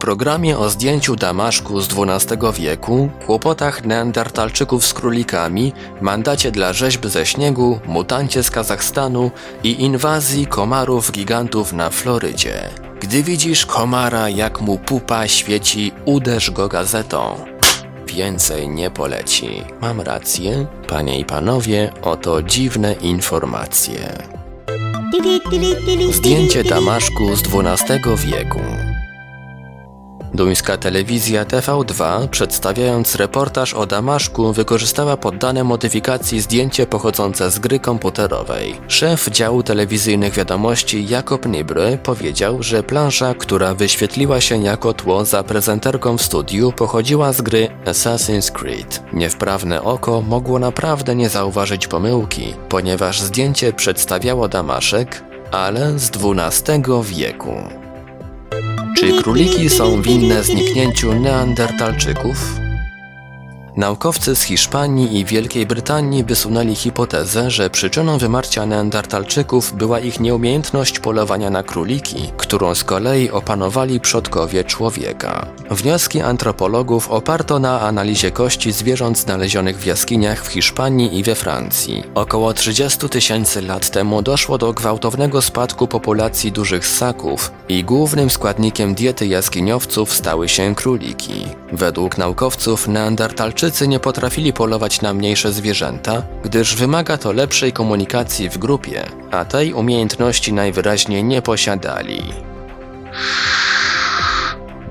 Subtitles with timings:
[0.00, 7.26] Programie o zdjęciu Damaszku z XII wieku, kłopotach neandertalczyków z królikami, mandacie dla rzeźb ze
[7.26, 9.30] śniegu, mutancie z Kazachstanu
[9.64, 12.70] i inwazji komarów gigantów na Florydzie.
[13.00, 17.36] Gdy widzisz komara, jak mu pupa świeci, uderz go gazetą.
[18.06, 19.64] Więcej nie poleci.
[19.80, 20.66] Mam rację?
[20.88, 24.18] Panie i panowie, oto dziwne informacje.
[26.12, 28.60] Zdjęcie Damaszku z XII wieku.
[30.34, 38.74] Duńska telewizja TV2, przedstawiając reportaż o Damaszku, wykorzystała poddane modyfikacji zdjęcie pochodzące z gry komputerowej.
[38.88, 45.42] Szef działu telewizyjnych wiadomości Jakob Nibry powiedział, że plansza, która wyświetliła się jako tło za
[45.42, 49.02] prezenterką w studiu, pochodziła z gry Assassin's Creed.
[49.12, 57.79] Niewprawne oko mogło naprawdę nie zauważyć pomyłki, ponieważ zdjęcie przedstawiało Damaszek, ale z XII wieku.
[58.96, 62.59] Czy króliki są winne zniknięciu neandertalczyków?
[63.76, 70.98] Naukowcy z Hiszpanii i Wielkiej Brytanii wysunęli hipotezę, że przyczyną wymarcia neandertalczyków była ich nieumiejętność
[70.98, 75.46] polowania na króliki, którą z kolei opanowali przodkowie człowieka.
[75.70, 82.02] Wnioski antropologów oparto na analizie kości zwierząt znalezionych w jaskiniach w Hiszpanii i we Francji.
[82.14, 88.94] Około 30 tysięcy lat temu doszło do gwałtownego spadku populacji dużych ssaków i głównym składnikiem
[88.94, 91.46] diety jaskiniowców stały się króliki.
[91.72, 98.58] Według naukowców neandertalczycy nie potrafili polować na mniejsze zwierzęta, gdyż wymaga to lepszej komunikacji w
[98.58, 102.22] grupie, a tej umiejętności najwyraźniej nie posiadali.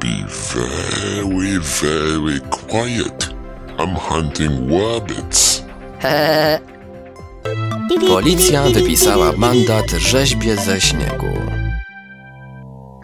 [0.00, 3.34] Be very, very quiet.
[3.78, 5.62] I'm hunting rabbits.
[8.08, 11.26] Policja wypisała mandat rzeźbie ze śniegu.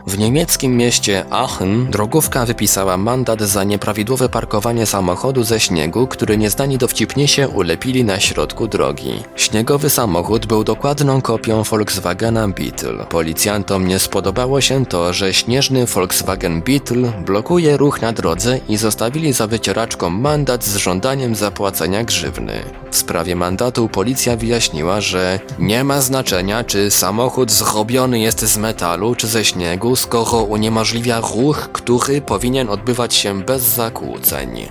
[0.06, 6.78] W niemieckim mieście Aachen drogówka wypisała mandat za nieprawidłowe parkowanie samochodu ze śniegu, który nieznani
[6.78, 9.22] dowcipniesie ulepili na środku drogi.
[9.36, 13.06] Śniegowy samochód był dokładną kopią Volkswagena Beetle.
[13.08, 19.32] Policjantom nie spodobało się to, że śnieżny Volkswagen Beetle blokuje ruch na drodze i zostawili
[19.32, 22.52] za wycieraczką mandat z żądaniem zapłacenia grzywny.
[22.90, 29.14] W sprawie mandatu policja wyjaśniła, że nie ma znaczenia, czy samochód zrobiony jest z metalu
[29.14, 34.68] czy ze śniegu, skoro uniemożliwia ruch, który powinien odbywać się bez zakłóceń.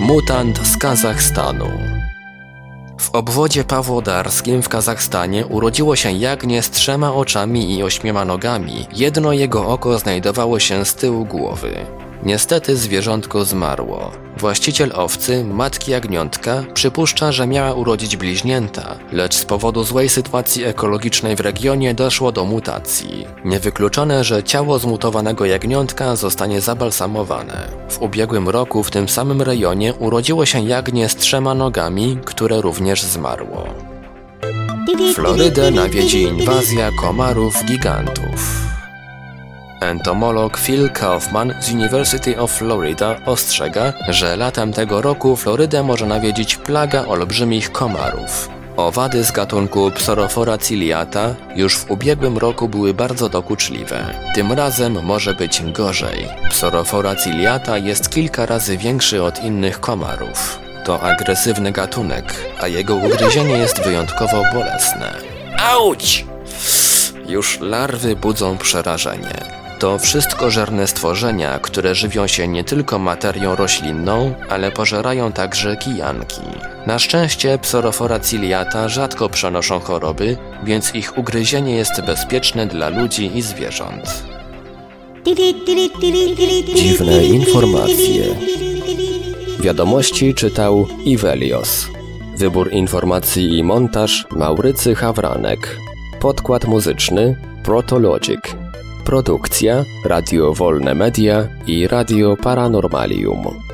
[0.00, 1.68] Mutant z Kazachstanu.
[2.98, 8.86] W obwodzie pawłodarskim w Kazachstanie urodziło się jagnię z trzema oczami i ośmioma nogami.
[8.92, 12.03] Jedno jego oko znajdowało się z tyłu głowy.
[12.24, 14.10] Niestety zwierzątko zmarło.
[14.38, 21.36] Właściciel owcy, matki jagniątka, przypuszcza, że miała urodzić bliźnięta, lecz z powodu złej sytuacji ekologicznej
[21.36, 23.26] w regionie doszło do mutacji.
[23.44, 27.68] Niewykluczone, że ciało zmutowanego jagniątka zostanie zabalsamowane.
[27.88, 33.02] W ubiegłym roku w tym samym rejonie urodziło się jagnię z trzema nogami, które również
[33.02, 33.64] zmarło.
[35.14, 38.73] Florydę nawiedzi inwazja komarów gigantów.
[39.90, 46.56] Entomolog Phil Kaufman z University of Florida ostrzega, że latem tego roku Florydę może nawiedzić
[46.56, 48.48] plaga olbrzymich komarów.
[48.76, 54.14] Owady z gatunku Psorophora ciliata już w ubiegłym roku były bardzo dokuczliwe.
[54.34, 56.28] Tym razem może być gorzej.
[56.50, 60.58] Psorophora ciliata jest kilka razy większy od innych komarów.
[60.84, 65.14] To agresywny gatunek, a jego ugryzienie jest wyjątkowo bolesne.
[65.58, 66.26] Auć!
[67.28, 69.53] Już larwy budzą przerażenie.
[69.78, 76.40] To wszystkożerne stworzenia, które żywią się nie tylko materią roślinną, ale pożerają także kijanki.
[76.86, 83.42] Na szczęście psorophora ciliata rzadko przenoszą choroby, więc ich ugryzienie jest bezpieczne dla ludzi i
[83.42, 84.24] zwierząt.
[86.74, 88.24] Dziwne informacje.
[89.60, 91.86] Wiadomości czytał Ivelios.
[92.36, 95.78] Wybór informacji i montaż Maurycy Hawranek.
[96.20, 98.63] Podkład muzyczny Protologic.
[99.14, 103.73] Produkcja Radio Wolne Media i Radio Paranormalium.